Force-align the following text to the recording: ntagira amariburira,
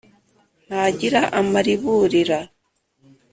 ntagira 0.67 1.21
amariburira, 1.39 2.39